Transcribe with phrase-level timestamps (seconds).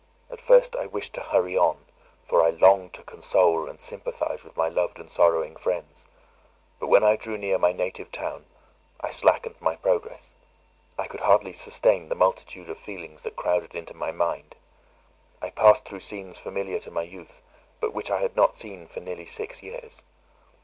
[0.31, 1.85] At first I wished to hurry on,
[2.27, 6.07] for I longed to console and sympathise with my loved and sorrowing friends;
[6.79, 8.45] but when I drew near my native town,
[8.99, 10.33] I slackened my progress.
[10.97, 14.55] I could hardly sustain the multitude of feelings that crowded into my mind.
[15.39, 17.43] I passed through scenes familiar to my youth,
[17.79, 20.01] but which I had not seen for nearly six years.